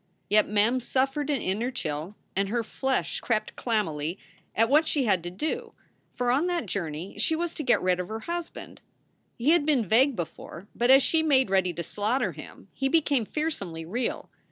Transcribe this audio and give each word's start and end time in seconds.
Yet 0.31 0.49
Mem 0.49 0.79
suffered 0.79 1.29
an 1.29 1.43
inner 1.43 1.69
chill 1.69 2.15
and 2.35 2.49
her 2.49 2.63
flesh 2.63 3.19
crept 3.19 3.55
clam 3.55 3.85
mily 3.85 4.17
at 4.55 4.67
what 4.67 4.87
she 4.87 5.03
had 5.03 5.21
to 5.21 5.29
do; 5.29 5.73
for 6.11 6.31
on 6.31 6.47
that 6.47 6.65
journey 6.65 7.19
she 7.19 7.35
was 7.35 7.53
to 7.53 7.61
get 7.63 7.83
rid 7.83 7.99
of 7.99 8.07
her 8.07 8.21
husband. 8.21 8.81
He 9.37 9.51
had 9.51 9.63
been 9.63 9.85
vague 9.85 10.15
before, 10.15 10.67
but 10.73 10.89
as 10.89 11.03
she 11.03 11.21
made 11.21 11.51
ready 11.51 11.71
to 11.73 11.83
slaughter 11.83 12.31
him 12.31 12.67
he 12.73 12.89
became 12.89 13.25
fearsomely 13.25 13.85
real. 13.85 14.27